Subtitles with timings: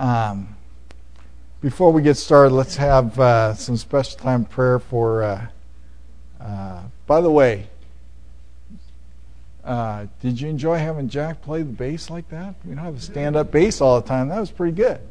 [0.00, 0.56] Um,
[1.60, 5.22] before we get started, let's have uh, some special time prayer for.
[5.22, 5.46] Uh,
[6.40, 7.68] uh, by the way,
[9.62, 12.54] uh, did you enjoy having Jack play the bass like that?
[12.64, 14.30] We don't have a stand up bass all the time.
[14.30, 15.02] That was pretty good.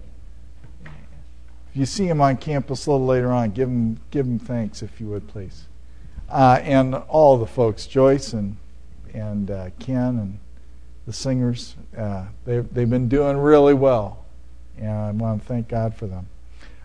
[0.85, 4.81] If you see him on campus a little later on, give him, give him thanks
[4.81, 5.67] if you would, please.
[6.27, 8.57] Uh, and all the folks, Joyce and,
[9.13, 10.39] and uh, Ken and
[11.05, 11.75] the singers,
[12.43, 14.25] they've, they've been doing really well.
[14.79, 16.27] And I want to thank God for them.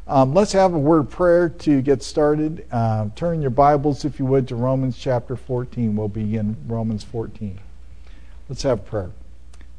[0.06, 2.66] Um, let's have a word of prayer to get started.
[2.70, 5.96] Uh, turn your Bibles, if you would, to Romans chapter 14.
[5.96, 7.58] We'll begin Romans 14.
[8.48, 9.12] Let's have prayer.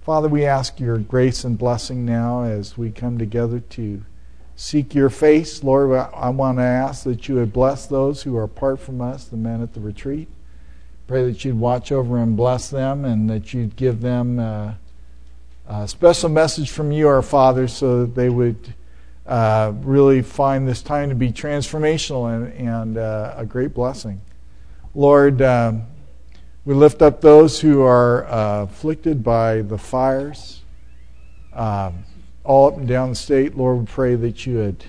[0.02, 4.04] Father, we ask your grace and blessing now as we come together to
[4.55, 5.63] seek your face.
[5.63, 9.26] Lord, I want to ask that you would bless those who are apart from us,
[9.26, 10.27] the men at the retreat.
[11.08, 14.74] Pray that you'd watch over and bless them and that you'd give them uh,
[15.68, 18.74] a special message from you, our Father, so that they would
[19.26, 24.21] uh, really find this time to be transformational and, and uh, a great blessing.
[24.93, 25.84] Lord, um,
[26.66, 30.62] we lift up those who are uh, afflicted by the fires
[31.54, 32.04] um,
[32.43, 33.58] all up and down the state.
[33.58, 34.86] Lord, we pray that you would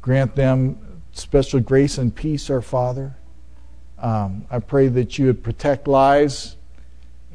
[0.00, 0.78] grant them
[1.12, 3.14] special grace and peace, our Father.
[3.98, 6.56] Um, I pray that you would protect lives.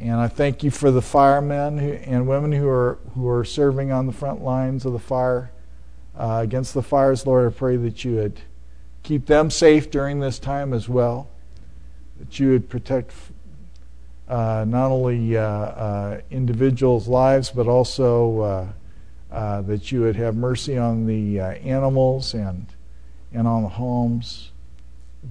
[0.01, 4.07] And I thank you for the firemen and women who are, who are serving on
[4.07, 5.51] the front lines of the fire
[6.17, 7.53] uh, against the fires, Lord.
[7.53, 8.41] I pray that you would
[9.03, 11.29] keep them safe during this time as well,
[12.17, 13.13] that you would protect
[14.27, 18.67] uh, not only uh, uh individuals' lives, but also uh,
[19.31, 22.65] uh, that you would have mercy on the animals and,
[23.31, 24.49] and on the homes,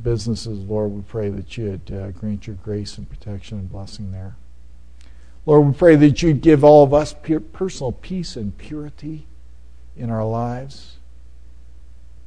[0.04, 0.60] businesses.
[0.60, 4.36] Lord, we pray that you would grant your grace and protection and blessing there.
[5.46, 7.14] Lord, we pray that you'd give all of us
[7.52, 9.26] personal peace and purity
[9.96, 10.96] in our lives.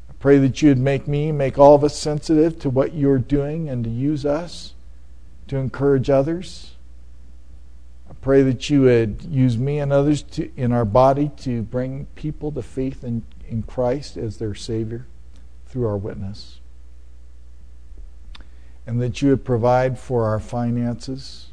[0.10, 3.70] I pray that you'd make me, make all of us sensitive to what you're doing
[3.70, 4.74] and to use us
[5.48, 6.76] to encourage others.
[8.10, 12.08] I pray that you would use me and others to, in our body to bring
[12.16, 15.06] people to faith in, in Christ as their Savior
[15.66, 16.60] through our witness.
[18.86, 21.48] And that you would provide for our finances.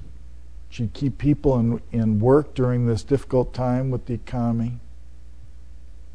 [0.72, 4.78] You'd keep people in, in work during this difficult time with the economy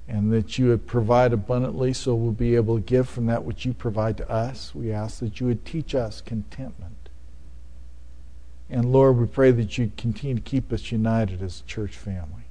[0.08, 3.66] and that you would provide abundantly so we'll be able to give from that which
[3.66, 4.74] you provide to us.
[4.74, 7.10] We ask that you would teach us contentment.
[8.70, 12.44] And Lord, we pray that you continue to keep us united as a church family.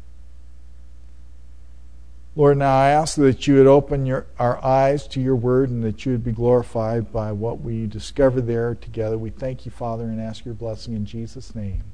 [2.37, 5.85] Lord, now I ask that you would open your, our eyes to your word and
[5.85, 9.17] that you would be glorified by what we discover there together.
[9.17, 11.85] We thank you, Father, and ask your blessing in Jesus' name.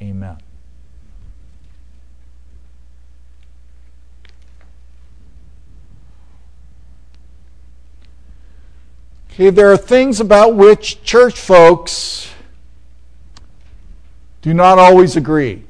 [0.00, 0.38] Amen.
[9.32, 12.30] Okay, there are things about which church folks
[14.42, 15.64] do not always agree.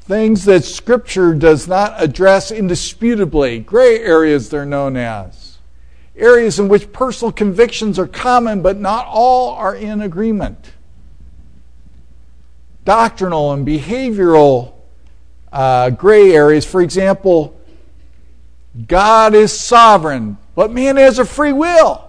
[0.00, 5.58] Things that Scripture does not address indisputably, gray areas they're known as.
[6.16, 10.72] Areas in which personal convictions are common, but not all are in agreement.
[12.84, 14.74] Doctrinal and behavioral
[15.52, 17.58] uh, gray areas, for example,
[18.86, 22.08] God is sovereign, but man has a free will.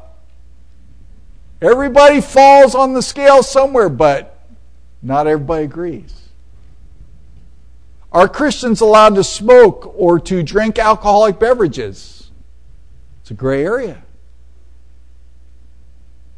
[1.61, 4.47] Everybody falls on the scale somewhere, but
[5.01, 6.13] not everybody agrees.
[8.11, 12.31] Are Christians allowed to smoke or to drink alcoholic beverages?
[13.21, 14.03] It's a gray area.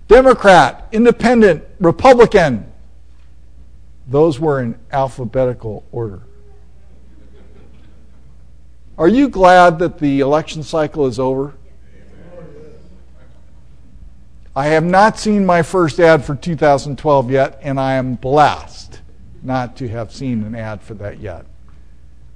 [0.08, 2.72] Democrat, Independent, Republican.
[4.08, 6.22] Those were in alphabetical order.
[8.98, 11.54] Are you glad that the election cycle is over?
[14.56, 19.02] I have not seen my first ad for 2012 yet, and I am blessed
[19.44, 21.46] not to have seen an ad for that yet.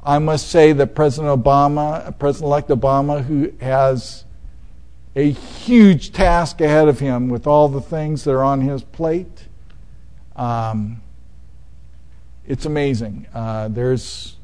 [0.03, 4.25] I must say that President Obama, President elect Obama, who has
[5.15, 9.47] a huge task ahead of him with all the things that are on his plate,
[10.35, 11.01] um,
[12.51, 13.25] it's amazing.
[13.33, 14.35] Uh, there's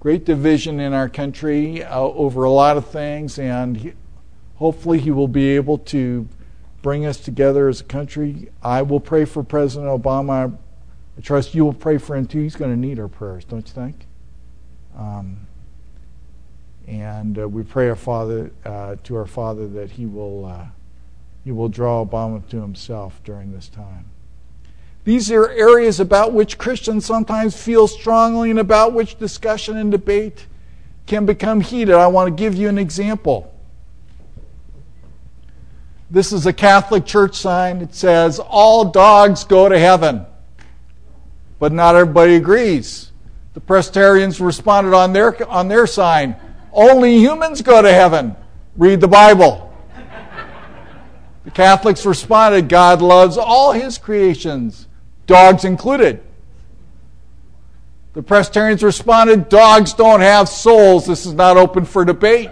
[0.00, 3.92] great division in our country uh, over a lot of things, and he,
[4.56, 6.28] hopefully he will be able to
[6.82, 8.50] bring us together as a country.
[8.64, 10.58] I will pray for President Obama.
[11.16, 12.40] I trust you will pray for him too.
[12.40, 14.08] He's going to need our prayers, don't you think?
[14.98, 15.46] Um,
[16.88, 20.66] and uh, we pray our Father uh, to our Father that He will uh,
[21.44, 24.06] He will draw Obama to Himself during this time.
[25.04, 30.46] These are areas about which Christians sometimes feel strongly and about which discussion and debate
[31.06, 31.94] can become heated.
[31.94, 33.52] I want to give you an example.
[36.10, 37.80] This is a Catholic church sign.
[37.80, 40.26] It says, All dogs go to heaven.
[41.58, 43.10] But not everybody agrees.
[43.54, 46.36] The Presbyterians responded on their, on their sign,
[46.72, 48.36] Only humans go to heaven.
[48.76, 49.72] Read the Bible.
[51.44, 54.86] The Catholics responded, God loves all his creations,
[55.32, 56.22] dogs included.
[58.12, 61.06] The Presbyterians responded, Dogs don't have souls.
[61.06, 62.50] This is not open for debate.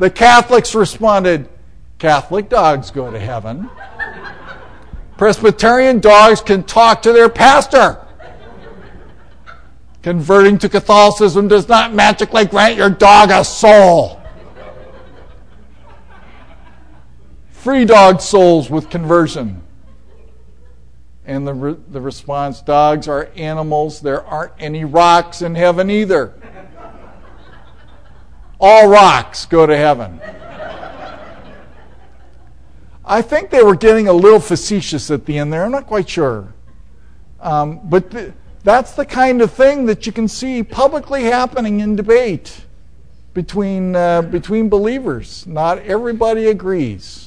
[0.00, 1.48] The Catholics responded,
[1.98, 3.70] Catholic dogs go to heaven.
[5.16, 8.04] Presbyterian dogs can talk to their pastor.
[10.02, 14.20] Converting to Catholicism does not magically grant your dog a soul.
[17.52, 19.63] Free dog souls with conversion.
[21.26, 24.00] And the, re- the response dogs are animals.
[24.00, 26.34] There aren't any rocks in heaven either.
[28.60, 30.20] All rocks go to heaven.
[33.04, 35.64] I think they were getting a little facetious at the end there.
[35.64, 36.54] I'm not quite sure.
[37.40, 38.32] Um, but th-
[38.62, 42.64] that's the kind of thing that you can see publicly happening in debate
[43.34, 45.46] between, uh, between believers.
[45.46, 47.23] Not everybody agrees.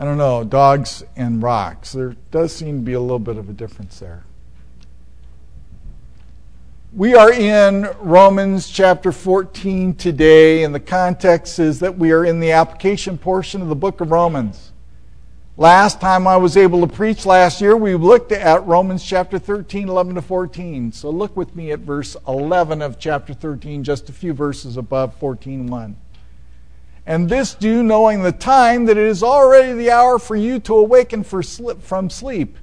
[0.00, 1.90] I don't know, dogs and rocks.
[1.90, 4.22] There does seem to be a little bit of a difference there.
[6.92, 12.38] We are in Romans chapter 14 today, and the context is that we are in
[12.38, 14.70] the application portion of the book of Romans.
[15.56, 19.88] Last time I was able to preach last year, we looked at Romans chapter 13,
[19.88, 20.92] 11 to 14.
[20.92, 25.18] So look with me at verse 11 of chapter 13, just a few verses above
[25.18, 25.96] 14.1.
[27.08, 30.74] And this do knowing the time that it is already the hour for you to
[30.74, 32.58] awaken from sleep.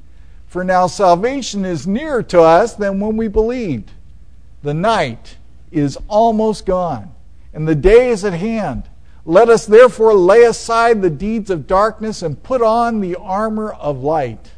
[0.46, 3.92] For now salvation is nearer to us than when we believed.
[4.62, 5.38] The night
[5.72, 7.12] is almost gone,
[7.56, 8.84] and the day is at hand.
[9.26, 14.04] Let us therefore lay aside the deeds of darkness and put on the armor of
[14.04, 14.52] light.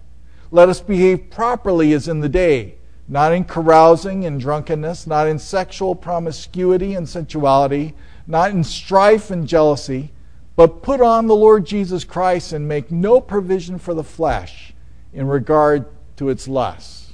[0.51, 2.75] Let us behave properly as in the day,
[3.07, 7.93] not in carousing and drunkenness, not in sexual promiscuity and sensuality
[8.27, 10.11] not in strife and jealousy,
[10.55, 14.73] but put on the Lord Jesus Christ and make no provision for the flesh
[15.13, 15.85] in regard
[16.17, 17.13] to its lusts.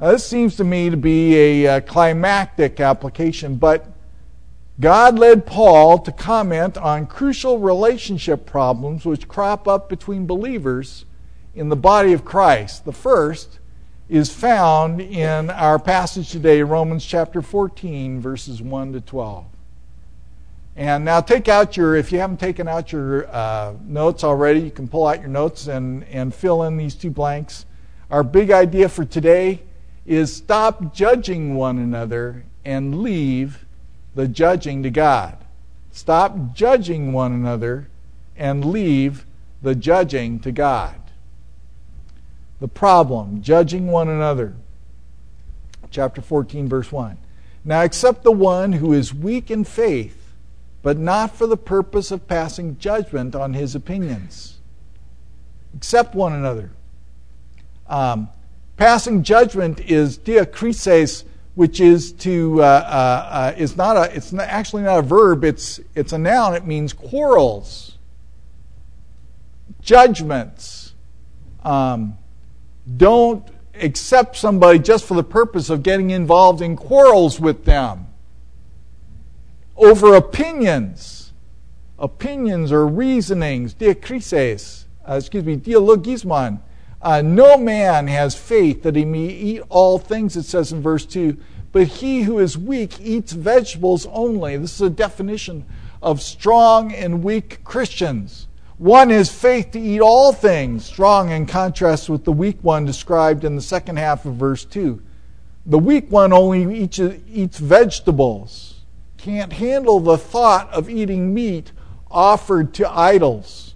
[0.00, 3.86] Now, this seems to me to be a, a climactic application, but
[4.78, 11.06] God led Paul to comment on crucial relationship problems which crop up between believers
[11.54, 12.84] in the body of Christ.
[12.84, 13.58] The first
[14.08, 19.46] is found in our passage today, Romans chapter 14, verses 1 to 12.
[20.76, 24.70] And now take out your, if you haven't taken out your uh, notes already, you
[24.70, 27.64] can pull out your notes and, and fill in these two blanks.
[28.10, 29.62] Our big idea for today
[30.04, 33.64] is stop judging one another and leave
[34.14, 35.38] the judging to God.
[35.92, 37.88] Stop judging one another
[38.36, 39.24] and leave
[39.62, 41.00] the judging to God.
[42.60, 44.54] The problem, judging one another.
[45.90, 47.16] Chapter 14, verse 1.
[47.64, 50.25] Now, except the one who is weak in faith
[50.86, 54.58] but not for the purpose of passing judgment on his opinions.
[55.74, 56.70] Accept one another.
[57.88, 58.28] Um,
[58.76, 61.24] passing judgment is diakrises,
[61.56, 65.42] which is to uh, uh, uh, is not a it's not, actually not a verb.
[65.42, 66.54] It's it's a noun.
[66.54, 67.98] It means quarrels,
[69.80, 70.94] judgments.
[71.64, 72.16] Um,
[72.96, 78.05] don't accept somebody just for the purpose of getting involved in quarrels with them
[79.76, 81.32] over opinions.
[81.98, 86.60] Opinions or reasonings, diakrises, uh, excuse me, dialogismon.
[87.00, 91.06] Uh, no man has faith that he may eat all things, it says in verse
[91.06, 91.36] 2,
[91.72, 94.56] but he who is weak eats vegetables only.
[94.56, 95.64] This is a definition
[96.02, 98.48] of strong and weak Christians.
[98.76, 103.44] One is faith to eat all things, strong in contrast with the weak one described
[103.44, 105.02] in the second half of verse 2.
[105.64, 108.75] The weak one only eats, eats vegetables
[109.18, 111.72] can't handle the thought of eating meat
[112.10, 113.74] offered to idols.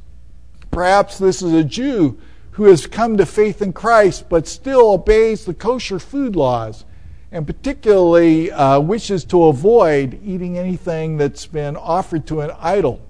[0.71, 2.19] Perhaps this is a Jew
[2.53, 6.85] who has come to faith in Christ but still obeys the kosher food laws
[7.33, 13.01] and particularly uh, wishes to avoid eating anything that's been offered to an idol.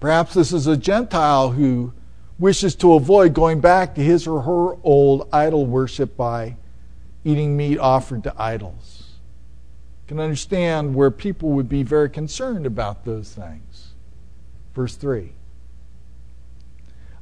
[0.00, 1.92] Perhaps this is a Gentile who
[2.38, 6.56] wishes to avoid going back to his or her old idol worship by
[7.24, 8.95] eating meat offered to idols
[10.06, 13.94] can understand where people would be very concerned about those things.
[14.74, 15.32] Verse 3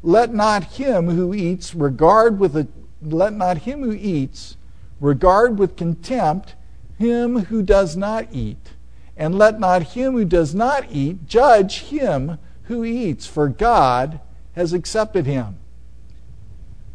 [0.03, 2.69] Let not him who eats regard with a
[3.03, 4.57] let not him who eats
[5.01, 6.55] regard with contempt
[6.99, 8.75] him who does not eat,
[9.17, 14.21] and let not him who does not eat judge him who eats, for God
[14.53, 15.59] has accepted him.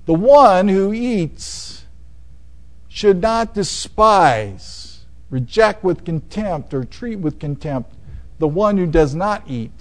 [0.06, 1.86] The one who eats
[2.88, 4.89] should not despise,
[5.30, 7.94] reject with contempt, or treat with contempt
[8.40, 9.72] the one who does not eat.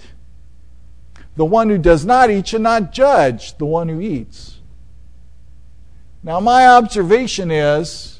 [1.35, 4.59] The one who does not eat should not judge the one who eats.
[6.21, 8.19] Now, my observation is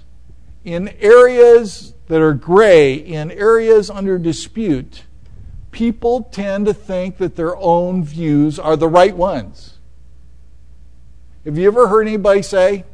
[0.63, 5.03] in areas that are gray, in areas under dispute,
[5.71, 9.77] people tend to think that their own views are the right ones.
[11.45, 12.86] Have you ever heard anybody say,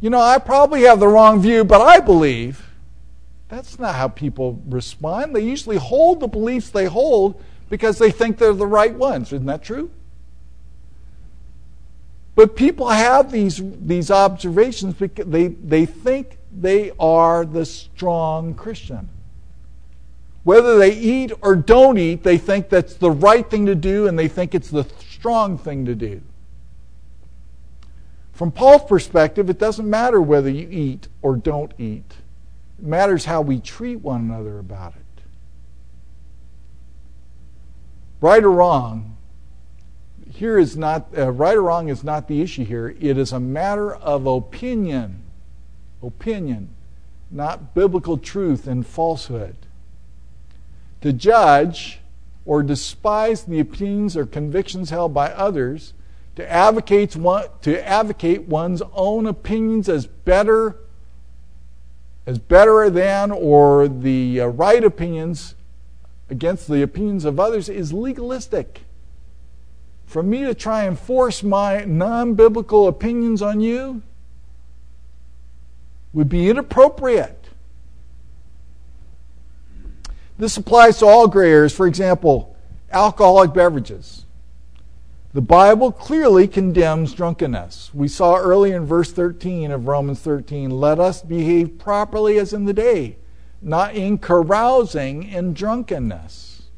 [0.00, 2.65] you know, I probably have the wrong view, but I believe?
[3.48, 5.34] That's not how people respond.
[5.34, 9.32] They usually hold the beliefs they hold because they think they're the right ones.
[9.32, 9.90] Isn't that true?
[12.34, 19.08] But people have these, these observations because they, they think they are the strong Christian.
[20.44, 24.18] Whether they eat or don't eat, they think that's the right thing to do and
[24.18, 26.20] they think it's the strong thing to do.
[28.32, 32.12] From Paul's perspective, it doesn't matter whether you eat or don't eat.
[32.78, 35.22] It matters how we treat one another about it.
[38.20, 39.16] Right or wrong,
[40.30, 42.94] here is not, uh, right or wrong is not the issue here.
[43.00, 45.22] It is a matter of opinion.
[46.02, 46.70] Opinion,
[47.30, 49.56] not biblical truth and falsehood.
[51.00, 52.00] To judge
[52.44, 55.94] or despise the opinions or convictions held by others,
[56.36, 60.76] to advocate, one, to advocate one's own opinions as better
[62.26, 65.54] as better than or the uh, right opinions
[66.28, 68.82] against the opinions of others is legalistic.
[70.06, 74.02] For me to try and force my non biblical opinions on you
[76.12, 77.48] would be inappropriate.
[80.38, 81.74] This applies to all gray areas.
[81.74, 82.56] For example,
[82.90, 84.25] alcoholic beverages.
[85.36, 87.90] The Bible clearly condemns drunkenness.
[87.92, 92.64] We saw early in verse 13 of Romans 13 let us behave properly as in
[92.64, 93.18] the day,
[93.60, 96.70] not in carousing and drunkenness.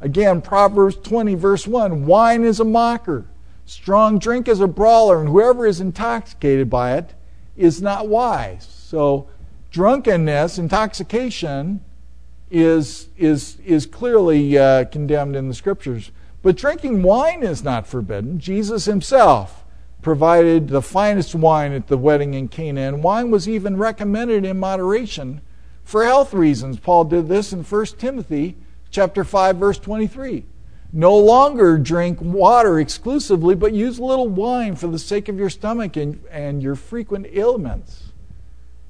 [0.00, 3.26] Again, Proverbs 20, verse 1 wine is a mocker,
[3.66, 7.12] strong drink is a brawler, and whoever is intoxicated by it
[7.58, 8.64] is not wise.
[8.64, 9.28] So,
[9.70, 11.84] drunkenness, intoxication,
[12.50, 16.10] is, is, is clearly uh, condemned in the scriptures.
[16.42, 18.38] But drinking wine is not forbidden.
[18.38, 19.64] Jesus himself
[20.02, 24.58] provided the finest wine at the wedding in Cana, and wine was even recommended in
[24.58, 25.42] moderation
[25.84, 26.78] for health reasons.
[26.78, 28.56] Paul did this in 1 Timothy
[28.90, 30.46] chapter 5 verse 23.
[30.92, 35.50] No longer drink water exclusively, but use a little wine for the sake of your
[35.50, 38.04] stomach and, and your frequent ailments.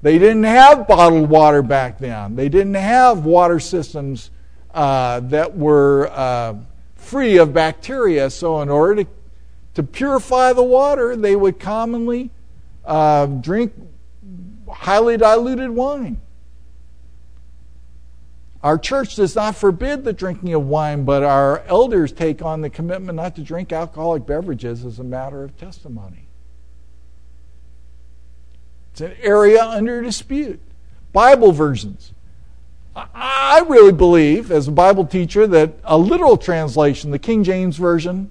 [0.01, 2.35] They didn't have bottled water back then.
[2.35, 4.31] They didn't have water systems
[4.73, 6.55] uh, that were uh,
[7.11, 8.29] free of bacteria.
[8.29, 9.09] So, in order to,
[9.73, 12.31] to purify the water, they would commonly
[12.85, 13.73] uh, drink
[14.69, 16.21] highly diluted wine.
[18.63, 22.69] Our church does not forbid the drinking of wine, but our elders take on the
[22.69, 26.27] commitment not to drink alcoholic beverages as a matter of testimony.
[28.91, 30.61] It's an area under dispute.
[31.11, 32.13] Bible versions.
[32.95, 38.29] I really believe, as a Bible teacher, that a literal translation, the King James Version,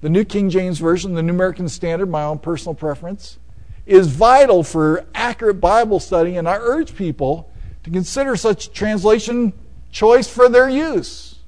[0.00, 3.38] the New King James Version, the New American Standard, my own personal preference,
[3.84, 7.50] is vital for accurate Bible study, and I urge people
[7.84, 9.52] to consider such translation
[9.90, 11.38] choice for their use.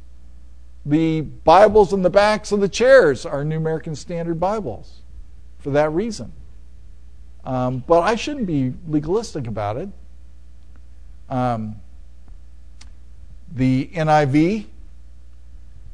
[0.87, 5.03] The Bibles in the backs of the chairs are New American Standard Bibles
[5.59, 6.33] for that reason.
[7.45, 9.89] Um, but I shouldn't be legalistic about it.
[11.29, 11.77] Um,
[13.59, 14.67] the NIV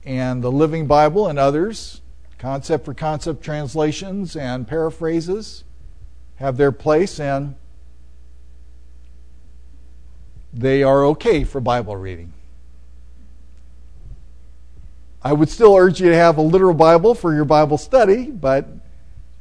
[0.04, 2.02] and the Living Bible and others,
[2.38, 5.64] concept for concept translations and paraphrases,
[6.36, 7.54] have their place and
[10.52, 12.34] they are okay for Bible reading.
[15.22, 18.68] I would still urge you to have a literal Bible for your Bible study, but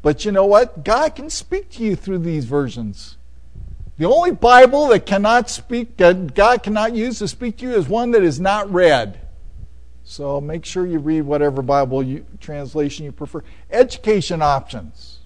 [0.01, 0.85] but you know what?
[0.85, 3.17] God can speak to you through these versions.
[3.97, 7.87] The only Bible that cannot speak, that God cannot use to speak to you is
[7.87, 9.19] one that is not read.
[10.03, 13.43] So make sure you read whatever Bible you, translation you prefer.
[13.69, 15.19] Education options.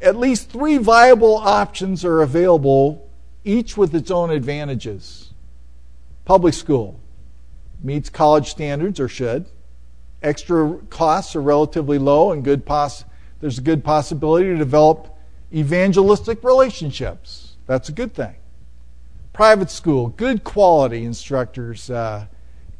[0.00, 3.10] At least three viable options are available,
[3.44, 5.30] each with its own advantages.
[6.24, 7.00] Public school
[7.82, 9.46] meets college standards or should.
[10.22, 13.04] Extra costs are relatively low and good poss-
[13.40, 15.14] there's a good possibility to develop
[15.52, 18.36] evangelistic relationships That's a good thing.
[19.32, 22.26] Private school, good quality instructors, uh,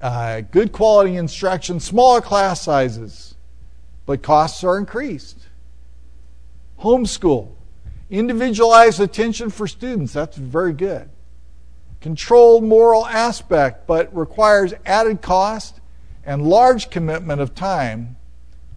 [0.01, 3.35] uh, good quality instruction, smaller class sizes,
[4.07, 5.49] but costs are increased.
[6.81, 7.53] Homeschool,
[8.11, 11.09] individualized attention for students, that's very good.
[12.01, 15.81] Controlled moral aspect, but requires added cost
[16.25, 18.17] and large commitment of time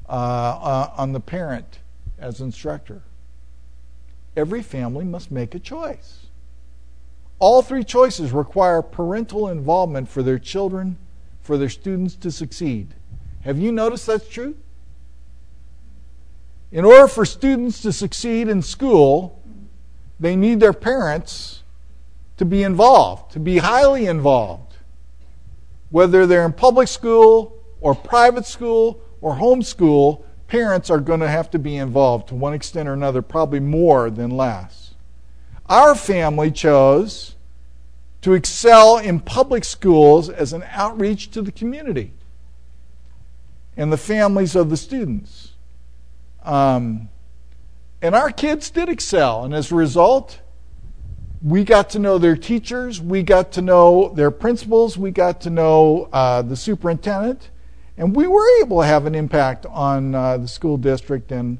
[0.07, 1.79] uh, uh, on the parent
[2.17, 3.03] as instructor.
[4.37, 6.27] Every family must make a choice.
[7.39, 10.97] All three choices require parental involvement for their children,
[11.41, 12.93] for their students to succeed.
[13.41, 14.55] Have you noticed that's true?
[16.71, 19.41] In order for students to succeed in school,
[20.19, 21.63] they need their parents
[22.37, 24.75] to be involved, to be highly involved.
[25.89, 31.51] Whether they're in public school or private school or homeschool, parents are going to have
[31.51, 34.95] to be involved to one extent or another, probably more than less.
[35.67, 37.35] Our family chose
[38.21, 42.13] to excel in public schools as an outreach to the community
[43.75, 45.53] and the families of the students.
[46.43, 47.09] Um,
[48.01, 50.39] and our kids did excel, and as a result,
[51.43, 55.49] we got to know their teachers, we got to know their principals, we got to
[55.49, 57.49] know uh, the superintendent,
[57.97, 61.57] and we were able to have an impact on uh, the school district and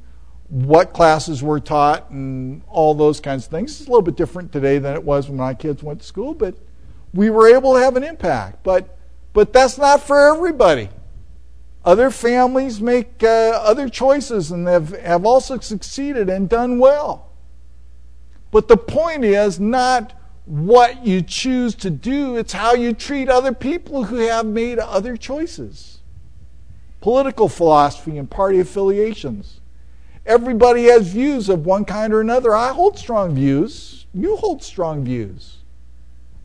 [0.49, 3.79] what classes were taught and all those kinds of things.
[3.79, 6.33] It's a little bit different today than it was when my kids went to school,
[6.33, 6.55] but
[7.13, 8.63] we were able to have an impact.
[8.63, 8.97] But,
[9.33, 10.89] but that's not for everybody.
[11.83, 13.27] Other families make uh,
[13.63, 17.31] other choices and have, have also succeeded and done well.
[18.51, 20.13] But the point is not
[20.45, 25.17] what you choose to do, it's how you treat other people who have made other
[25.17, 25.96] choices.
[27.01, 29.61] Political philosophy and party affiliations.
[30.25, 32.55] Everybody has views of one kind or another.
[32.55, 34.05] I hold strong views.
[34.13, 35.57] You hold strong views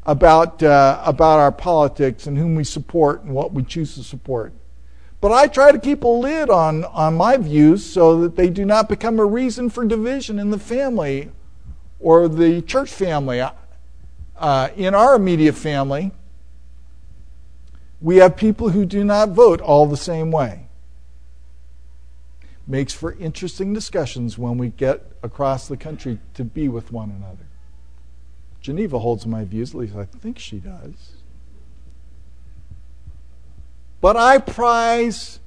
[0.05, 4.53] about, uh, about our politics and whom we support and what we choose to support.
[5.21, 8.65] But I try to keep a lid on, on my views so that they do
[8.65, 11.31] not become a reason for division in the family
[12.01, 13.41] or the church family.
[14.37, 16.11] Uh, in our immediate family,
[18.03, 20.67] we have people who do not vote all the same way.
[22.67, 27.47] Makes for interesting discussions when we get across the country to be with one another.
[28.61, 31.13] Geneva holds my views, at least I think she does.
[34.01, 35.39] But I prize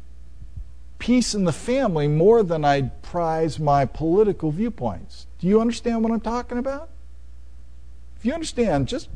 [0.97, 5.27] peace in the family more than I prize my political viewpoints.
[5.39, 6.89] Do you understand what I'm talking about?
[8.17, 9.09] If you understand, just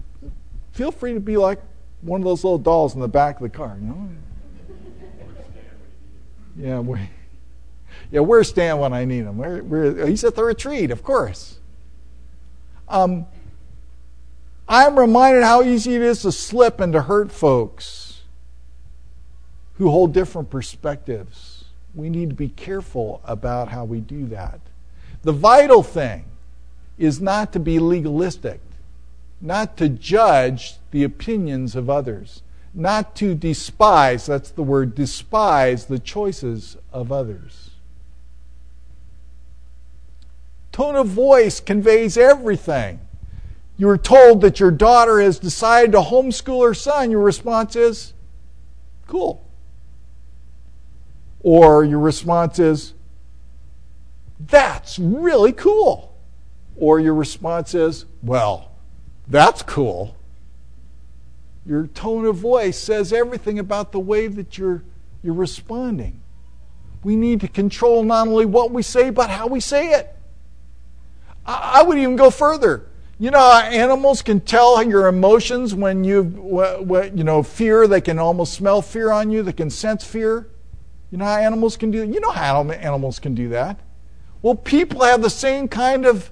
[0.74, 1.62] feel free to be like
[2.02, 4.10] one of those little dolls in the back of the car, you know?
[6.56, 7.00] Yeah, we,
[8.12, 9.38] yeah, where's Stan when I need him?
[9.38, 11.58] Where, where, he's at the retreat, of course.
[12.88, 13.26] Um,
[14.68, 18.22] I'm reminded how easy it is to slip and to hurt folks
[19.76, 21.66] who hold different perspectives.
[21.96, 24.60] We need to be careful about how we do that.
[25.24, 26.26] The vital thing
[26.98, 28.60] is not to be legalistic,
[29.42, 32.42] not to judge the opinions of others,
[32.74, 37.72] not to despise, that's the word, despise the choices of others.
[40.72, 43.00] Tone of voice conveys everything.
[43.78, 47.12] You are told that your daughter has decided to homeschool her son.
[47.12, 48.14] Your response is,
[49.08, 49.46] cool.
[51.42, 52.94] Or your response is,
[54.40, 56.14] that's really cool.
[56.78, 58.69] Or your response is, well,
[59.30, 60.16] that's cool.
[61.66, 64.84] Your tone of voice says everything about the way that you're,
[65.22, 66.20] you're responding.
[67.04, 70.16] We need to control not only what we say, but how we say it.
[71.46, 72.88] I, I would even go further.
[73.20, 76.82] You know, animals can tell your emotions when you,
[77.14, 77.86] you know, fear.
[77.86, 79.44] They can almost smell fear on you.
[79.44, 80.48] They can sense fear.
[81.12, 82.00] You know how animals can do?
[82.00, 83.80] You know how animals can do that.
[84.42, 86.32] Well, people have the same kind of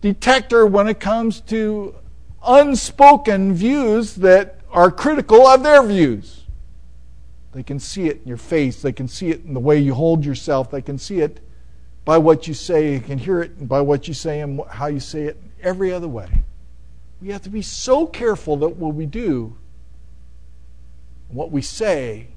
[0.00, 1.94] detector when it comes to
[2.46, 6.44] unspoken views that are critical of their views.
[7.52, 9.94] They can see it in your face, they can see it in the way you
[9.94, 11.40] hold yourself, they can see it
[12.04, 15.00] by what you say, you can hear it by what you say and how you
[15.00, 16.28] say it, every other way.
[17.20, 19.56] We have to be so careful that what we do,
[21.28, 22.28] what we say,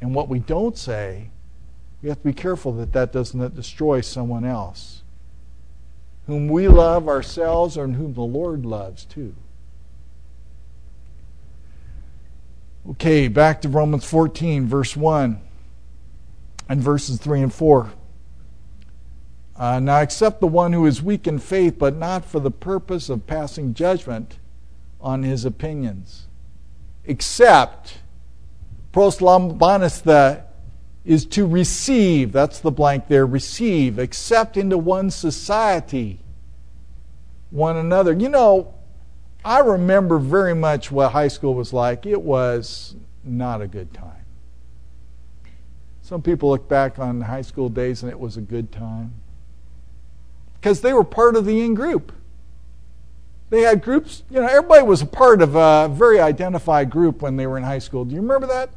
[0.00, 1.30] and what we don't say,
[2.00, 4.97] we have to be careful that that doesn't destroy someone else
[6.28, 9.34] whom we love ourselves and whom the Lord loves too.
[12.90, 15.40] Okay, back to Romans 14, verse 1
[16.68, 17.90] and verses 3 and 4.
[19.56, 23.08] Uh, now accept the one who is weak in faith, but not for the purpose
[23.08, 24.38] of passing judgment
[25.00, 26.26] on his opinions.
[27.08, 28.00] Accept,
[28.92, 30.02] proslambanis,
[31.08, 36.20] is to receive, that's the blank there, receive, accept into one society
[37.50, 38.12] one another.
[38.12, 38.74] You know,
[39.42, 42.04] I remember very much what high school was like.
[42.04, 42.94] It was
[43.24, 44.26] not a good time.
[46.02, 49.14] Some people look back on high school days and it was a good time
[50.60, 52.12] because they were part of the in group.
[53.48, 57.36] They had groups, you know, everybody was a part of a very identified group when
[57.38, 58.04] they were in high school.
[58.04, 58.68] Do you remember that?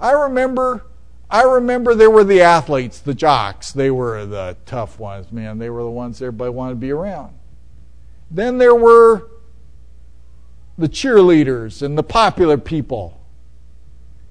[0.00, 0.86] I remember
[1.28, 3.72] I remember there were the athletes, the jocks.
[3.72, 5.58] They were the tough ones, man.
[5.58, 7.34] They were the ones everybody wanted to be around.
[8.30, 9.28] Then there were
[10.78, 13.20] the cheerleaders and the popular people.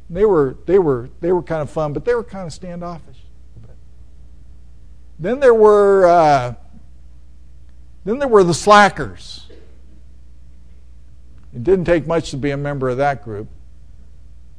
[0.09, 3.17] They were they were they were kind of fun, but they were kind of standoffish.
[5.19, 6.53] Then there were uh,
[8.03, 9.47] then there were the slackers.
[11.53, 13.47] It didn't take much to be a member of that group.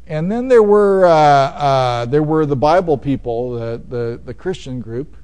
[0.07, 4.81] And then there were uh, uh, there were the Bible people, the, the the Christian
[4.81, 5.17] group.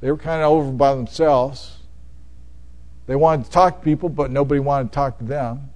[0.00, 1.78] They were kind of over by themselves.
[3.06, 5.70] They wanted to talk to people, but nobody wanted to talk to them.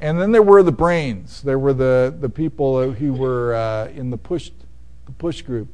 [0.00, 1.42] And then there were the brains.
[1.42, 4.50] There were the, the people who were uh, in the push,
[5.06, 5.68] the push group.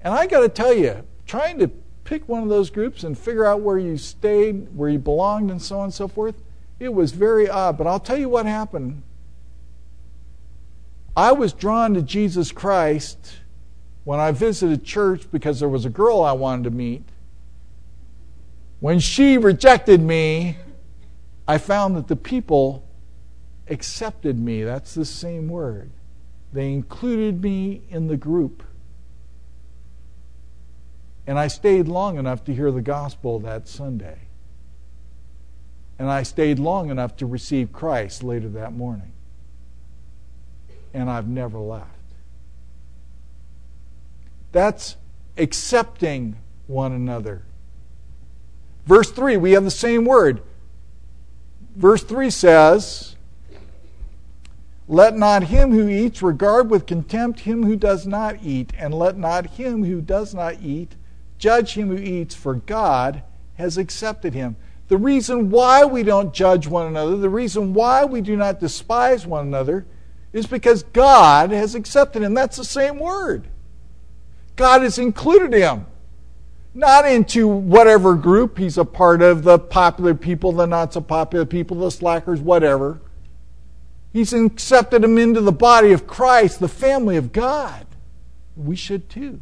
[0.00, 1.68] And I got to tell you, trying to
[2.04, 5.60] pick one of those groups and figure out where you stayed, where you belonged, and
[5.60, 6.36] so on and so forth,
[6.78, 7.76] it was very odd.
[7.76, 9.02] But I'll tell you what happened.
[11.18, 13.38] I was drawn to Jesus Christ
[14.04, 17.02] when I visited church because there was a girl I wanted to meet.
[18.78, 20.58] When she rejected me,
[21.48, 22.86] I found that the people
[23.66, 24.62] accepted me.
[24.62, 25.90] That's the same word.
[26.52, 28.62] They included me in the group.
[31.26, 34.18] And I stayed long enough to hear the gospel that Sunday.
[35.98, 39.14] And I stayed long enough to receive Christ later that morning.
[40.94, 41.90] And I've never left.
[44.52, 44.96] That's
[45.36, 47.42] accepting one another.
[48.86, 50.42] Verse 3, we have the same word.
[51.76, 53.16] Verse 3 says,
[54.90, 59.18] let not him who eats regard with contempt him who does not eat, and let
[59.18, 60.96] not him who does not eat
[61.38, 63.22] judge him who eats, for God
[63.56, 64.56] has accepted him.
[64.88, 69.26] The reason why we don't judge one another, the reason why we do not despise
[69.26, 69.86] one another,
[70.32, 72.34] is because God has accepted him.
[72.34, 73.48] That's the same word.
[74.56, 75.86] God has included him.
[76.74, 81.44] Not into whatever group he's a part of, the popular people, the not so popular
[81.44, 83.00] people, the slackers, whatever.
[84.12, 87.86] He's accepted him into the body of Christ, the family of God.
[88.56, 89.40] We should too.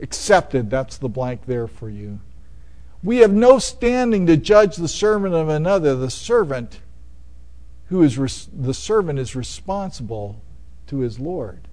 [0.00, 2.20] Accepted, that's the blank there for you.
[3.02, 5.94] We have no standing to judge the servant of another.
[5.94, 6.80] The servant
[7.88, 10.42] who is res- the servant is responsible
[10.86, 11.68] to his Lord.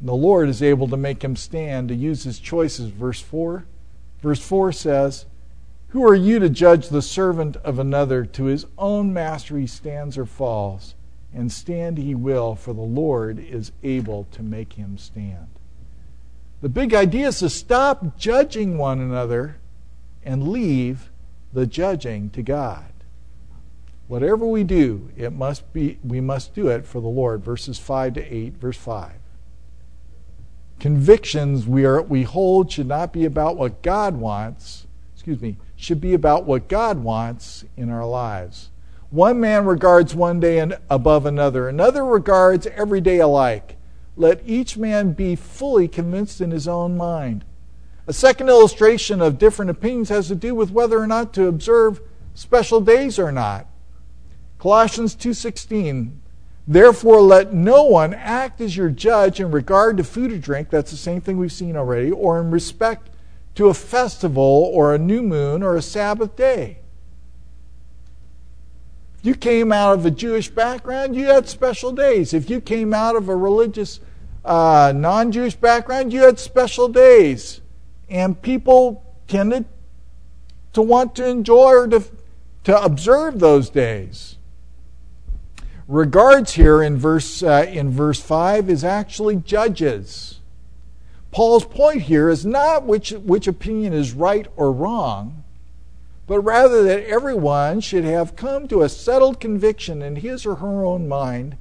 [0.00, 2.90] The Lord is able to make him stand to use his choices.
[2.90, 3.64] Verse 4.
[4.20, 5.26] Verse 4 says,
[5.92, 8.24] who are you to judge the servant of another?
[8.24, 10.94] To his own master he stands or falls,
[11.34, 15.48] and stand he will, for the Lord is able to make him stand.
[16.62, 19.58] The big idea is to stop judging one another
[20.24, 21.10] and leave
[21.52, 22.91] the judging to God.
[24.12, 27.42] Whatever we do, it must be we must do it for the Lord.
[27.42, 29.12] Verses 5 to 8, verse 5.
[30.78, 35.98] Convictions we are we hold should not be about what God wants, excuse me, should
[35.98, 38.68] be about what God wants in our lives.
[39.08, 43.78] One man regards one day above another, another regards every day alike.
[44.14, 47.46] Let each man be fully convinced in his own mind.
[48.06, 52.02] A second illustration of different opinions has to do with whether or not to observe
[52.34, 53.68] special days or not.
[54.62, 56.20] Colossians 2:16
[56.68, 60.92] Therefore let no one act as your judge in regard to food or drink, that's
[60.92, 63.10] the same thing we've seen already, or in respect
[63.56, 66.78] to a festival or a new moon or a Sabbath day.
[69.18, 72.32] If you came out of a Jewish background, you had special days.
[72.32, 73.98] If you came out of a religious,
[74.44, 77.60] uh, non Jewish background, you had special days.
[78.08, 79.64] And people tended
[80.72, 82.04] to want to enjoy or to,
[82.62, 84.36] to observe those days.
[85.88, 90.40] Regards here in verse, uh, in verse 5 is actually judges.
[91.30, 95.42] Paul's point here is not which, which opinion is right or wrong,
[96.26, 100.84] but rather that everyone should have come to a settled conviction in his or her
[100.84, 101.56] own mind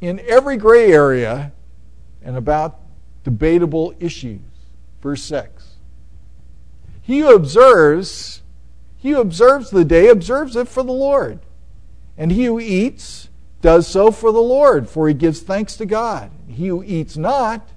[0.00, 1.52] in every gray area
[2.22, 2.78] and about
[3.24, 4.40] debatable issues.
[5.02, 5.76] Verse 6.
[7.02, 8.42] He who observes,
[8.96, 11.40] he who observes the day observes it for the Lord.
[12.16, 13.28] And he who eats
[13.60, 16.30] does so for the Lord, for he gives thanks to God.
[16.46, 17.68] He who eats not,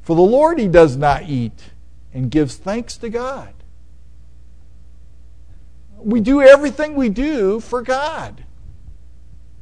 [0.00, 1.72] for the Lord he does not eat,
[2.14, 3.52] and gives thanks to God.
[5.98, 8.44] We do everything we do for God.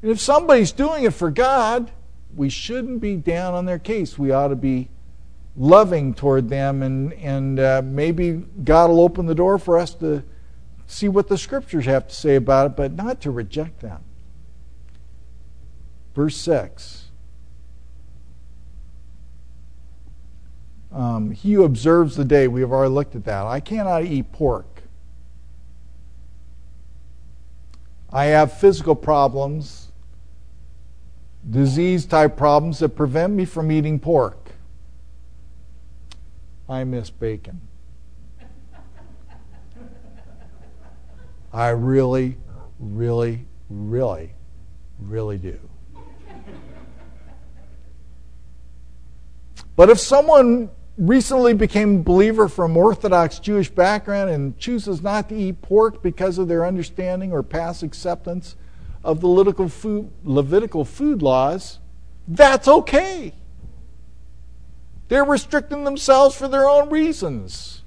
[0.03, 1.91] And if somebody's doing it for God,
[2.37, 4.19] we shouldn't be down on their case.
[4.19, 4.91] We ought to be
[5.57, 10.23] loving toward them, and, and uh, maybe God will open the door for us to
[10.87, 14.03] see what the scriptures have to say about it, but not to reject them.
[16.15, 17.07] Verse 6.
[20.93, 23.45] Um, he who observes the day, we have already looked at that.
[23.45, 24.83] I cannot eat pork.
[28.11, 29.89] I have physical problems,
[31.51, 34.53] disease type problems that prevent me from eating pork.
[36.69, 37.61] I miss bacon.
[41.57, 42.37] I really,
[42.79, 44.35] really, really,
[44.99, 45.59] really do.
[49.75, 55.35] But if someone recently became a believer from Orthodox Jewish background and chooses not to
[55.35, 58.55] eat pork because of their understanding or past acceptance
[59.03, 61.79] of the Levitical food, Levitical food laws,
[62.29, 63.33] that's okay.
[65.09, 67.83] They're restricting themselves for their own reasons.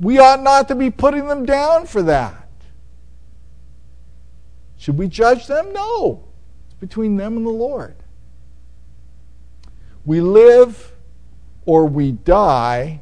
[0.00, 2.43] We ought not to be putting them down for that.
[4.84, 5.72] Should we judge them?
[5.72, 6.24] No.
[6.66, 7.96] It's between them and the Lord.
[10.04, 10.92] We live
[11.64, 13.00] or we die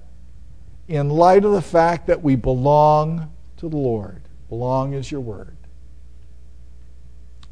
[0.86, 4.22] in light of the fact that we belong to the Lord.
[4.48, 5.56] Belong is your word.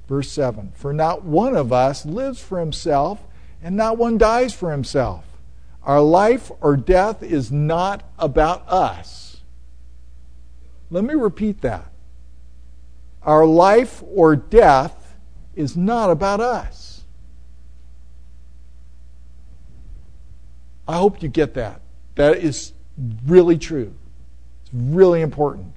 [0.06, 3.26] Verse 7 For not one of us lives for himself,
[3.60, 5.24] and not one dies for himself.
[5.82, 9.38] Our life or death is not about us.
[10.88, 11.89] Let me repeat that.
[13.22, 15.16] Our life or death
[15.54, 17.04] is not about us.
[20.88, 21.82] I hope you get that.
[22.16, 22.72] That is
[23.26, 23.94] really true.
[24.62, 25.74] It's really important.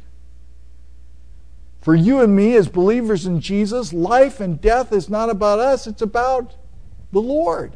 [1.82, 5.86] For you and me, as believers in Jesus, life and death is not about us,
[5.86, 6.56] it's about
[7.12, 7.74] the Lord.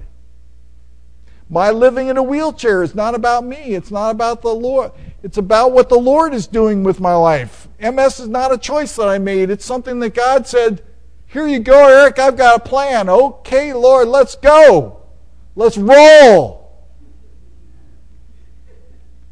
[1.50, 3.76] My living in a wheelchair is not about me.
[3.76, 4.92] It's not about the Lord.
[5.24, 7.68] It's about what the Lord is doing with my life.
[7.80, 9.50] MS is not a choice that I made.
[9.50, 10.84] It's something that God said,
[11.26, 12.20] Here you go, Eric.
[12.20, 13.10] I've got a plan.
[13.10, 15.04] Okay, Lord, let's go.
[15.56, 16.86] Let's roll.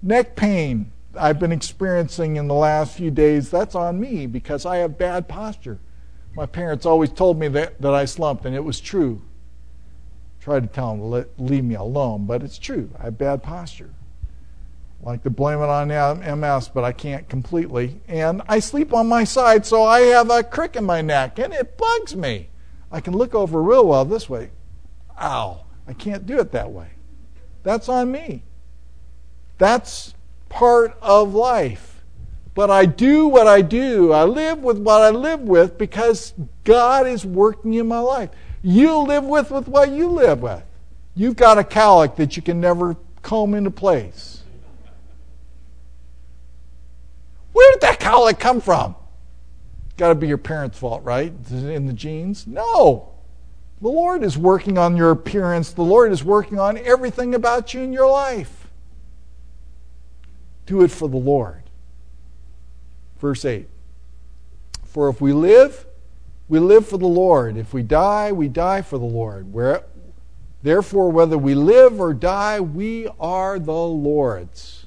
[0.02, 4.78] Neck pain I've been experiencing in the last few days, that's on me because I
[4.78, 5.80] have bad posture.
[6.36, 9.22] My parents always told me that, that I slumped, and it was true
[10.46, 12.88] try to tell them leave me alone, but it's true.
[13.00, 13.90] I have bad posture.
[15.02, 15.90] Like to blame it on
[16.40, 18.00] MS, but I can't completely.
[18.08, 21.52] And I sleep on my side, so I have a crick in my neck, and
[21.52, 22.50] it bugs me.
[22.92, 24.52] I can look over real well this way.
[25.20, 26.90] Ow, I can't do it that way.
[27.64, 28.44] That's on me.
[29.58, 30.14] That's
[30.48, 32.04] part of life.
[32.54, 34.12] But I do what I do.
[34.12, 38.30] I live with what I live with because God is working in my life
[38.66, 40.64] you live with with what you live with.
[41.14, 44.42] You've got a cowlick that you can never comb into place.
[47.54, 48.96] Where did that cowlick come from?
[49.98, 51.32] Got to be your parents' fault, right?
[51.52, 52.48] In the genes?
[52.48, 53.12] No.
[53.82, 55.72] The Lord is working on your appearance.
[55.72, 58.68] The Lord is working on everything about you in your life.
[60.66, 61.62] Do it for the Lord.
[63.20, 63.70] Verse 8
[64.84, 65.86] For if we live,
[66.48, 67.58] we live for the Lord.
[67.58, 69.52] If we die, we die for the Lord.
[69.52, 69.84] Where,
[70.62, 74.86] therefore, whether we live or die, we are the Lord's.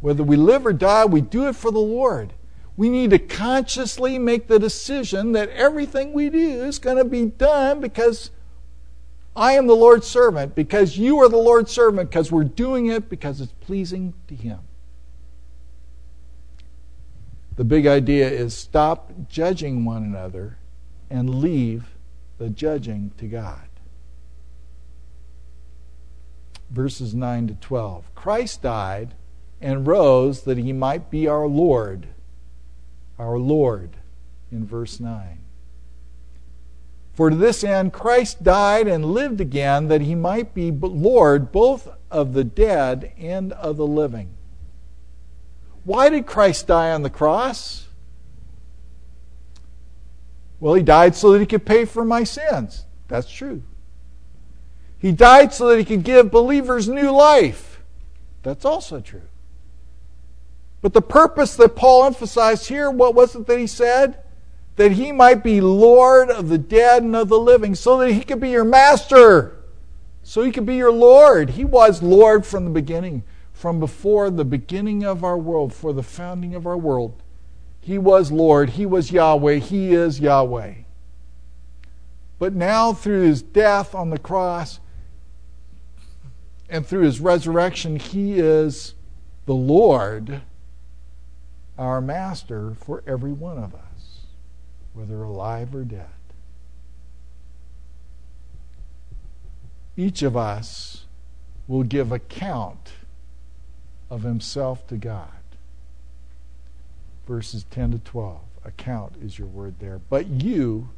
[0.00, 2.34] Whether we live or die, we do it for the Lord.
[2.76, 7.24] We need to consciously make the decision that everything we do is going to be
[7.24, 8.30] done because
[9.34, 13.08] I am the Lord's servant, because you are the Lord's servant, because we're doing it
[13.08, 14.58] because it's pleasing to Him.
[17.56, 20.58] The big idea is stop judging one another
[21.10, 21.96] and leave
[22.38, 23.68] the judging to God.
[26.70, 28.14] Verses 9 to 12.
[28.14, 29.14] Christ died
[29.60, 32.08] and rose that he might be our Lord.
[33.18, 33.96] Our Lord
[34.52, 35.38] in verse 9.
[37.14, 41.88] For to this end Christ died and lived again that he might be Lord both
[42.10, 44.34] of the dead and of the living.
[45.86, 47.86] Why did Christ die on the cross?
[50.58, 52.84] Well, he died so that he could pay for my sins.
[53.06, 53.62] That's true.
[54.98, 57.80] He died so that he could give believers new life.
[58.42, 59.28] That's also true.
[60.82, 64.18] But the purpose that Paul emphasized here, what was it that he said?
[64.74, 68.22] That he might be Lord of the dead and of the living, so that he
[68.22, 69.56] could be your master,
[70.24, 71.50] so he could be your Lord.
[71.50, 73.22] He was Lord from the beginning,
[73.56, 77.22] from before the beginning of our world, for the founding of our world.
[77.80, 80.74] He was Lord, he was Yahweh, he is Yahweh.
[82.38, 84.78] But now, through his death on the cross
[86.68, 88.92] and through his resurrection, he is
[89.46, 90.42] the Lord
[91.78, 94.26] our master for every one of us,
[94.92, 96.10] whether alive or dead.
[99.96, 101.06] Each of us
[101.66, 102.92] will give account
[104.10, 105.28] of himself to God.
[107.26, 108.40] Verses 10 to 12.
[108.64, 110.00] Account is your word there.
[110.10, 110.90] But you,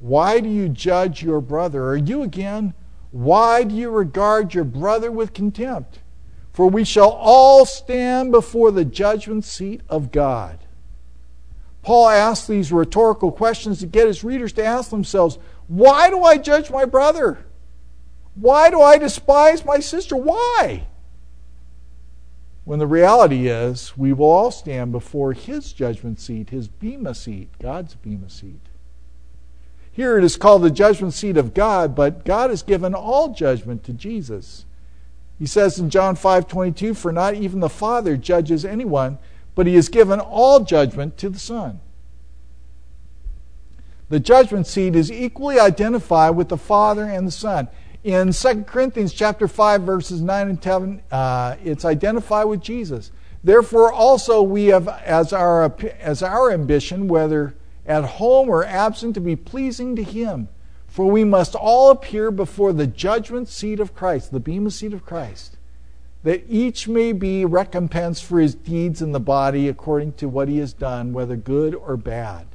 [0.00, 1.84] why do you judge your brother?
[1.84, 2.74] Or you again,
[3.10, 6.00] why do you regard your brother with contempt?
[6.52, 10.58] For we shall all stand before the judgment seat of God.
[11.82, 15.38] Paul asks these rhetorical questions to get his readers to ask themselves
[15.68, 17.44] why do I judge my brother?
[18.34, 20.16] Why do I despise my sister?
[20.16, 20.86] Why?
[22.64, 27.50] When the reality is, we will all stand before his judgment seat, his Bema seat,
[27.60, 28.60] God's Bema seat.
[29.90, 33.84] Here it is called the judgment seat of God, but God has given all judgment
[33.84, 34.64] to Jesus.
[35.38, 39.18] He says in John 5:22, "For not even the Father judges anyone,
[39.54, 41.80] but he has given all judgment to the Son."
[44.08, 47.68] The judgment seat is equally identified with the Father and the Son.
[48.04, 53.12] In 2 Corinthians chapter 5 verses 9 and 10, uh, it's identified with Jesus.
[53.44, 57.54] Therefore also we have as our as our ambition whether
[57.86, 60.48] at home or absent to be pleasing to him.
[60.88, 65.06] For we must all appear before the judgment seat of Christ, the bema seat of
[65.06, 65.56] Christ,
[66.22, 70.58] that each may be recompensed for his deeds in the body according to what he
[70.58, 72.46] has done, whether good or bad.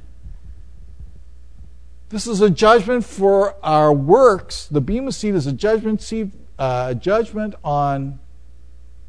[2.10, 4.66] This is a judgment for our works.
[4.66, 8.18] The bema seat is a judgment seat, uh, judgment on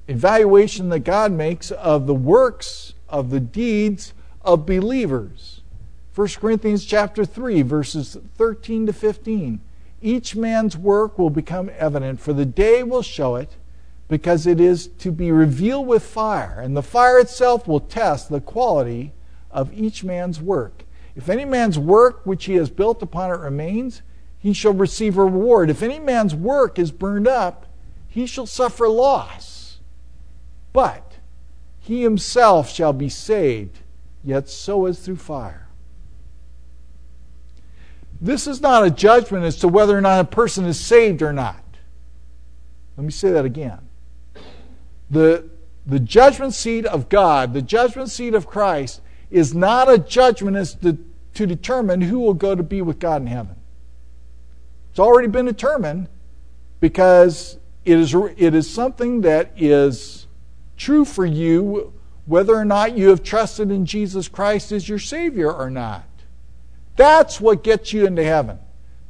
[0.09, 5.61] evaluation that God makes of the works of the deeds of believers.
[6.13, 9.61] 1 Corinthians chapter 3 verses 13 to 15.
[10.01, 13.55] Each man's work will become evident for the day will show it
[14.09, 18.41] because it is to be revealed with fire and the fire itself will test the
[18.41, 19.13] quality
[19.51, 20.83] of each man's work.
[21.15, 24.01] If any man's work which he has built upon it remains,
[24.37, 25.69] he shall receive a reward.
[25.69, 27.65] If any man's work is burned up,
[28.07, 29.79] he shall suffer loss.
[30.71, 31.17] But
[31.79, 33.79] he himself shall be saved,
[34.23, 35.67] yet so as through fire.
[38.21, 41.33] This is not a judgment as to whether or not a person is saved or
[41.33, 41.63] not.
[42.97, 43.79] Let me say that again.
[45.09, 45.49] The,
[45.85, 50.75] the judgment seat of God, the judgment seat of Christ, is not a judgment as
[50.75, 50.97] to,
[51.35, 53.55] to determine who will go to be with God in heaven.
[54.91, 56.07] It's already been determined
[56.79, 60.27] because it is, it is something that is
[60.77, 61.93] true for you
[62.25, 66.05] whether or not you have trusted in Jesus Christ as your Savior or not.
[66.95, 68.59] That's what gets you into heaven.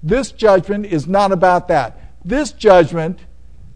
[0.01, 2.13] This judgment is not about that.
[2.23, 3.19] This judgment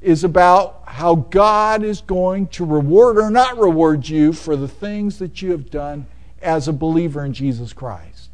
[0.01, 5.19] is about how God is going to reward or not reward you for the things
[5.19, 6.05] that you have done
[6.43, 8.29] as a believer in Jesus Christ.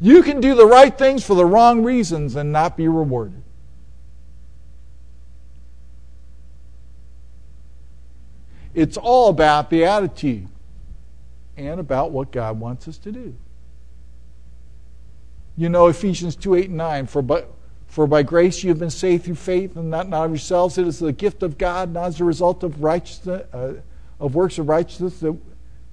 [0.00, 3.42] You can do the right things for the wrong reasons and not be rewarded.
[8.72, 10.48] It's all about the attitude
[11.56, 13.34] and about what God wants us to do.
[15.56, 17.06] You know Ephesians 2 8 and 9.
[17.06, 17.44] For by,
[17.86, 20.78] for by grace you have been saved through faith, and not, of yourselves.
[20.78, 23.74] It is the gift of God, not as a result of righteousness, uh,
[24.18, 25.36] of works of righteousness that,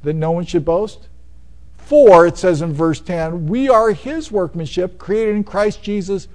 [0.04, 1.08] that no one should boast.
[1.78, 6.28] For, it says in verse 10, we are his workmanship, created in Christ Jesus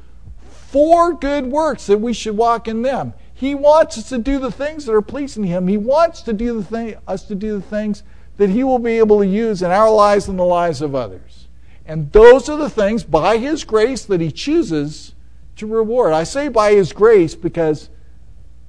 [0.48, 3.12] for good works, that we should walk in them.
[3.34, 5.68] He wants us to do the things that are pleasing to him.
[5.68, 8.02] He wants to do the thing, us to do the things
[8.36, 11.42] that he will be able to use in our lives and the lives of others.
[11.84, 15.14] And those are the things by His grace that He chooses
[15.56, 16.12] to reward.
[16.12, 17.90] I say by His grace because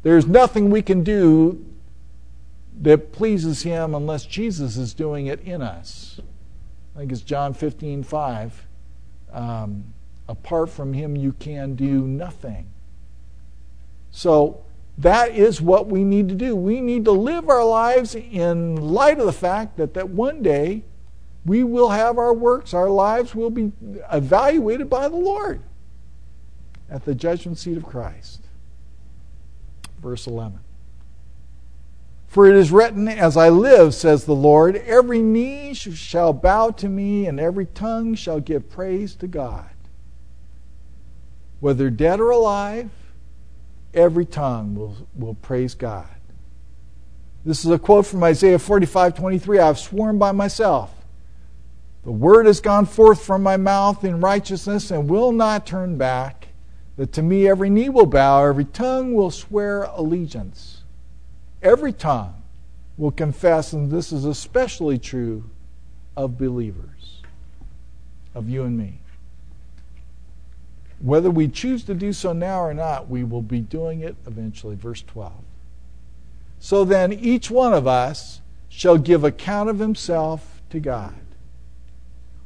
[0.01, 1.63] there's nothing we can do
[2.81, 6.19] that pleases Him unless Jesus is doing it in us.
[6.95, 8.67] I think it's John 15 5.
[9.31, 9.93] Um,
[10.27, 12.67] apart from Him, you can do nothing.
[14.11, 14.63] So,
[14.97, 16.55] that is what we need to do.
[16.55, 20.83] We need to live our lives in light of the fact that, that one day
[21.45, 23.71] we will have our works, our lives will be
[24.11, 25.61] evaluated by the Lord.
[26.89, 28.41] at the judgment seat of Christ.
[29.99, 30.59] Verse 11.
[32.33, 36.89] For it is written, As I live, says the Lord, every knee shall bow to
[36.89, 39.69] me, and every tongue shall give praise to God.
[41.59, 42.89] Whether dead or alive,
[43.93, 46.09] every tongue will, will praise God.
[47.45, 49.59] This is a quote from Isaiah 45 23.
[49.59, 50.91] I have sworn by myself.
[52.03, 56.47] The word has gone forth from my mouth in righteousness and will not turn back,
[56.97, 60.82] that to me every knee will bow, every tongue will swear allegiance
[61.63, 62.35] every tongue
[62.97, 65.49] will confess, and this is especially true
[66.15, 67.21] of believers,
[68.35, 68.99] of you and me.
[70.99, 74.75] Whether we choose to do so now or not, we will be doing it eventually.
[74.75, 75.33] Verse 12.
[76.59, 81.15] So then, each one of us shall give account of himself to God.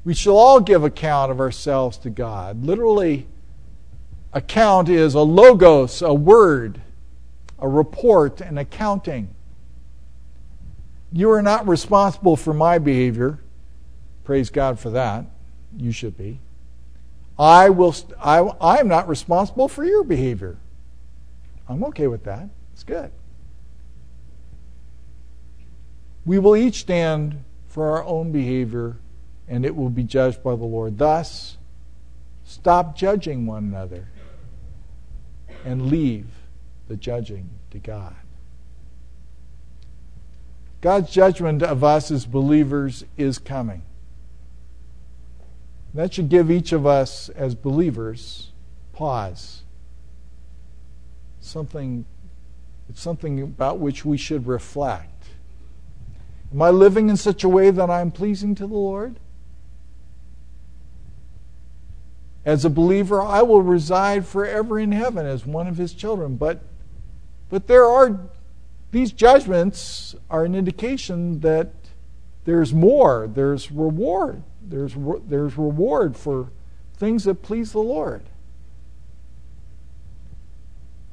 [0.03, 2.65] We shall all give account of ourselves to God.
[2.65, 3.27] Literally,
[4.33, 6.81] account is a logos, a word
[7.59, 9.33] a report, an accounting.
[11.11, 13.39] You are not responsible for my behavior.
[14.23, 15.25] Praise God for that.
[15.75, 16.39] You should be.
[17.39, 17.95] I will.
[18.19, 20.57] I, I am not responsible for your behavior.
[21.69, 22.49] I'm okay with that.
[22.73, 23.11] It's good.
[26.25, 28.97] We will each stand for our own behavior,
[29.47, 30.97] and it will be judged by the Lord.
[30.97, 31.57] Thus,
[32.43, 34.07] stop judging one another
[35.63, 36.25] and leave
[36.87, 38.15] the judging to God.
[40.81, 43.81] God's judgment of us as believers is coming.
[45.93, 48.51] That should give each of us as believers
[48.93, 49.63] pause.
[51.39, 52.05] Something
[52.89, 55.25] it's something about which we should reflect.
[56.53, 59.19] Am I living in such a way that I'm pleasing to the Lord?
[62.45, 66.61] As a believer, I will reside forever in heaven as one of his children, but
[67.49, 68.19] but there are,
[68.91, 71.71] these judgments are an indication that
[72.45, 74.43] there's more, there's reward.
[74.61, 74.95] There's,
[75.27, 76.49] there's reward for
[76.95, 78.23] things that please the Lord.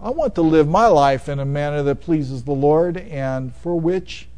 [0.01, 3.78] I want to live my life in a manner that pleases the Lord and for
[3.78, 4.28] which,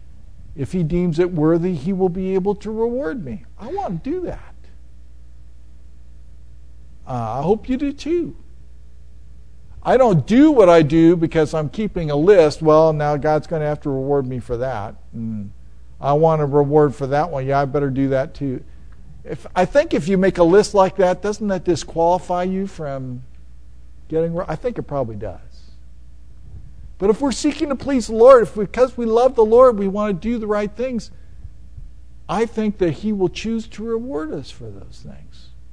[0.55, 3.44] if He deems it worthy, He will be able to reward me.
[3.59, 4.55] I want to do that.
[7.07, 8.36] Uh, I hope you do too.
[9.87, 12.61] I don't do what I do because I'm keeping a list.
[12.61, 14.97] Well, now God's going to have to reward me for that.
[15.12, 15.53] And
[16.01, 17.47] I want a reward for that one.
[17.47, 18.64] Yeah, I better do that too.
[19.24, 23.22] If I think if you make a list like that, doesn't that disqualify you from
[24.09, 24.37] getting?
[24.49, 25.41] I think it probably does.
[26.99, 29.87] But if we're seeking to please the Lord, if because we love the Lord, we
[29.87, 31.12] want to do the right things,
[32.28, 35.26] I think that He will choose to reward us for those things.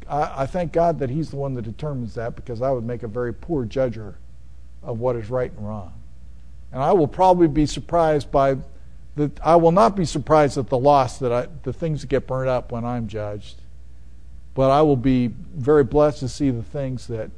[0.09, 3.07] I, thank God that He's the one that determines that because I would make a
[3.07, 4.15] very poor judger
[4.81, 5.93] of what is right and wrong.
[6.71, 8.57] And I will probably be surprised by
[9.15, 12.25] the, I will not be surprised at the loss that I, the things that get
[12.25, 13.57] burned up when I'm judged.
[14.55, 17.31] But I will be very blessed to see the things that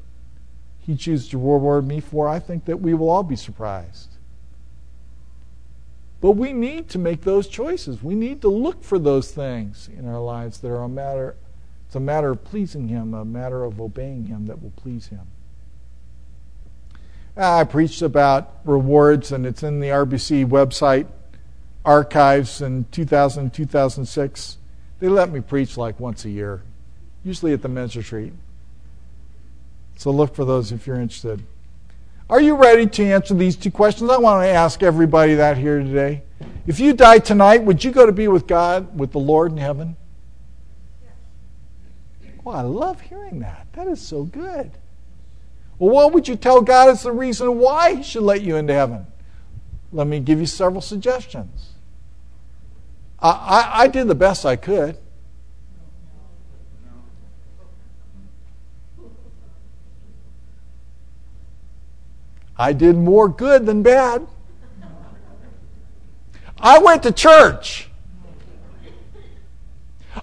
[0.80, 2.28] He chooses to reward me for.
[2.28, 4.10] I think that we will all be surprised.
[6.22, 8.02] But we need to make those choices.
[8.02, 11.36] We need to look for those things in our lives that are a matter
[11.86, 15.28] it's a matter of pleasing Him, a matter of obeying Him that will please Him.
[17.38, 21.08] Ah, I preached about rewards, and it's in the RBC website
[21.84, 24.58] archives in 2000 2006.
[25.00, 26.64] They let me preach like once a year,
[27.24, 28.34] usually at the men's retreat.
[29.98, 31.44] So look for those if you're interested.
[32.30, 34.10] Are you ready to answer these two questions?
[34.10, 36.24] I want to ask everybody that here today.
[36.66, 39.58] If you died tonight, would you go to be with God, with the Lord in
[39.58, 39.96] heaven?
[42.46, 43.66] Well, I love hearing that.
[43.74, 44.72] That is so good.
[45.80, 48.72] Well, what would you tell God is the reason why He should let you into
[48.72, 49.08] heaven?
[49.92, 51.72] Let me give you several suggestions.
[53.20, 54.96] I, I, I did the best I could.
[62.56, 64.28] I did more good than bad.
[66.60, 67.90] I went to church.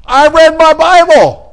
[0.07, 1.52] I read my Bible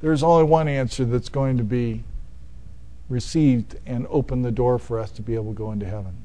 [0.00, 2.04] there's only one answer that's going to be
[3.08, 6.24] received and open the door for us to be able to go into heaven.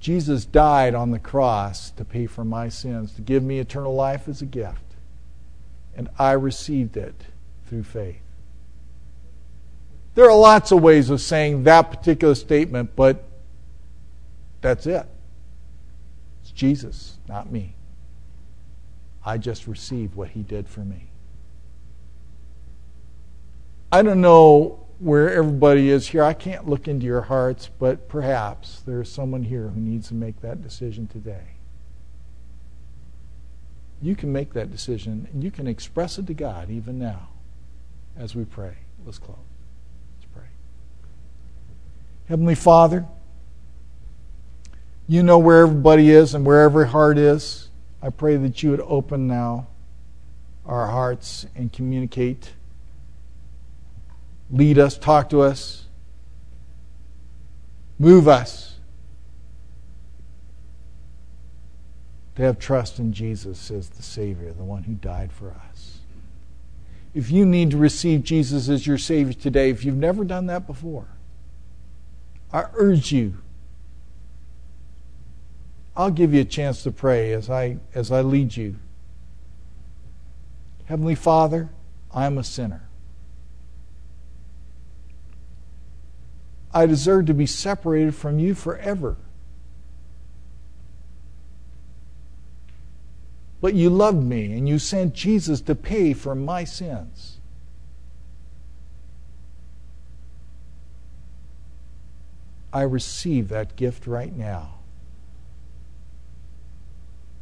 [0.00, 4.28] Jesus died on the cross to pay for my sins, to give me eternal life
[4.28, 4.82] as a gift.
[5.96, 7.14] And I received it
[7.66, 8.20] through faith.
[10.14, 13.24] There are lots of ways of saying that particular statement, but
[14.60, 15.06] that's it.
[16.42, 17.74] It's Jesus, not me.
[19.24, 21.08] I just received what he did for me.
[23.94, 26.24] I don't know where everybody is here.
[26.24, 30.40] I can't look into your hearts, but perhaps there's someone here who needs to make
[30.40, 31.58] that decision today.
[34.02, 37.28] You can make that decision and you can express it to God even now
[38.16, 38.78] as we pray.
[39.06, 39.36] Let's close.
[40.18, 40.48] Let's pray.
[42.26, 43.06] Heavenly Father,
[45.06, 47.70] you know where everybody is and where every heart is.
[48.02, 49.68] I pray that you would open now
[50.66, 52.54] our hearts and communicate.
[54.54, 55.86] Lead us, talk to us,
[57.98, 58.76] move us
[62.36, 65.98] to have trust in Jesus as the Savior, the one who died for us.
[67.14, 70.68] If you need to receive Jesus as your Savior today, if you've never done that
[70.68, 71.08] before,
[72.52, 73.38] I urge you.
[75.96, 78.76] I'll give you a chance to pray as I, as I lead you.
[80.84, 81.70] Heavenly Father,
[82.14, 82.88] I'm a sinner.
[86.74, 89.16] I deserve to be separated from you forever.
[93.60, 97.38] But you loved me and you sent Jesus to pay for my sins.
[102.72, 104.80] I receive that gift right now.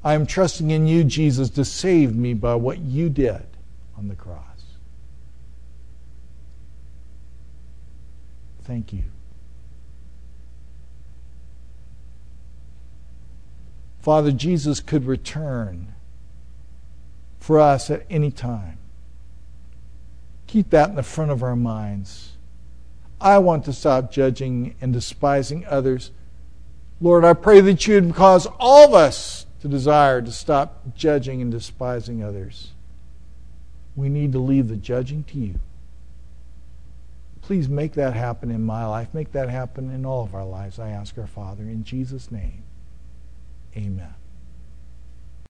[0.05, 3.47] I am trusting in you, Jesus, to save me by what you did
[3.97, 4.43] on the cross.
[8.65, 9.05] Thank you.
[14.03, 15.95] Father, Jesus could return
[17.39, 18.79] for us at any time.
[20.49, 22.33] Keep that in the front of our minds.
[23.21, 26.11] I want to stop judging and despising others.
[27.01, 31.41] Lord, I pray that you would cause all of us to desire to stop judging
[31.41, 32.73] and despising others.
[33.95, 35.61] We need to leave the judging to you.
[37.41, 39.15] Please make that happen in my life.
[39.15, 40.81] Make that happen in all of our lives.
[40.81, 42.65] I ask our Father in Jesus' name.
[43.77, 44.22] Amen.